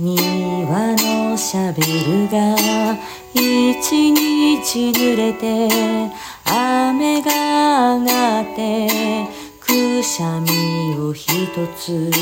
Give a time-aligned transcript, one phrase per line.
[0.00, 2.54] 庭のシャベルが
[3.34, 5.68] 一日濡れて
[6.44, 9.26] 雨が上がって
[9.58, 12.12] くしゃみを一つ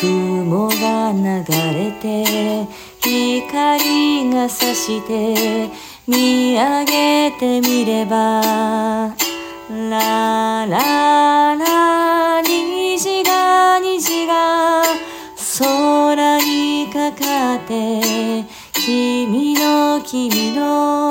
[0.00, 1.44] 雲が流
[1.74, 2.66] れて
[3.02, 5.70] 光が差して
[6.06, 9.14] 見上げてみれば
[9.68, 10.93] ララ
[20.04, 21.10] 君の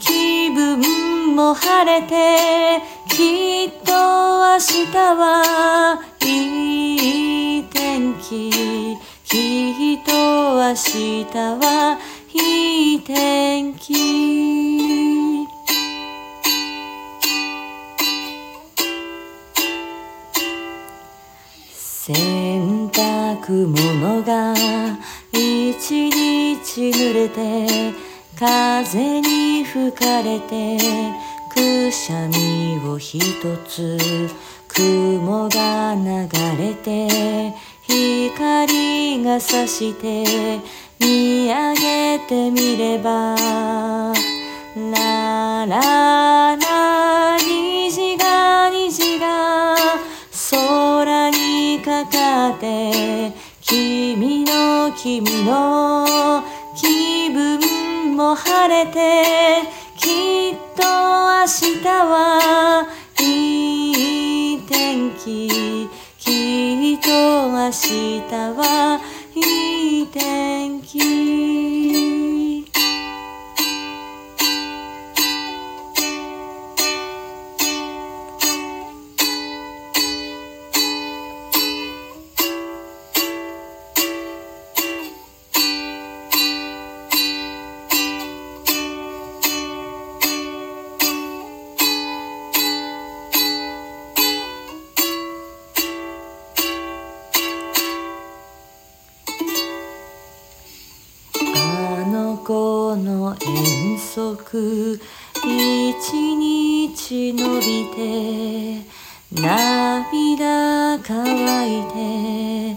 [0.00, 8.50] 気分も晴れてきっと明日はいい天気
[9.24, 11.98] きっと明日は
[12.32, 14.34] いい天気。
[22.06, 24.54] 洗濯物が
[25.32, 27.94] 一日濡れて
[28.36, 30.76] 風に吹かれて
[31.54, 33.20] くしゃみを一
[33.68, 33.96] つ
[34.66, 40.24] 雲が流れて光が差して
[40.98, 43.36] 見上げてみれば
[44.74, 49.76] ラララ虹が虹が
[50.50, 56.42] 空にかかって君の君の
[58.14, 59.62] も晴れて
[59.96, 62.86] きっと明日は
[63.20, 65.88] いい天気。
[66.18, 67.08] きっと
[67.50, 69.00] 明日は
[69.34, 71.23] いい天気。
[102.96, 105.00] の遠足
[105.44, 108.86] 一日伸びて
[109.32, 111.82] 涙乾い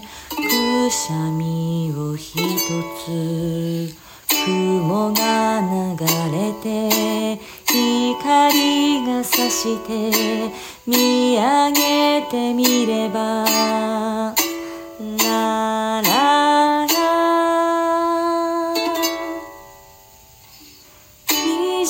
[0.36, 2.36] くしゃみを一
[3.04, 3.94] つ
[4.44, 10.52] 雲が流れて光が差して
[10.86, 13.44] 見上げてみれば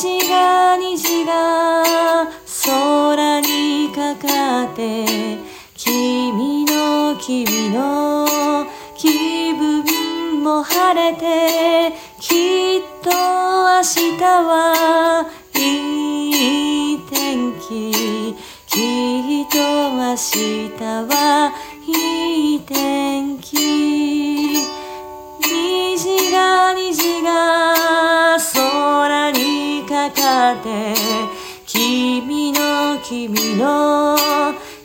[0.00, 2.28] 虹が虹が
[2.64, 5.04] 空にかかって
[5.75, 8.25] 君の君の
[8.97, 15.26] 気分も晴れてきっと明日は
[15.56, 18.37] いい天気
[18.69, 21.53] きっと明日は
[21.84, 24.28] いい天気
[33.03, 34.16] 君の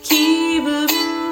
[0.01, 0.87] 気分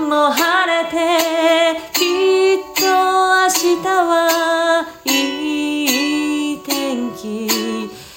[0.09, 3.49] も晴れてきっと明
[3.81, 7.47] 日はいい天気。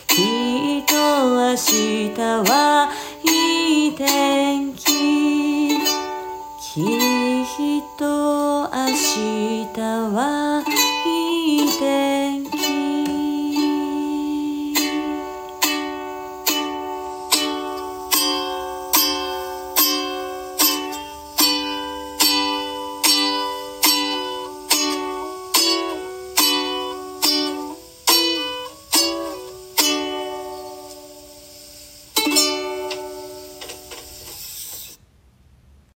[0.09, 2.91] きっと明日は
[3.25, 4.24] いい天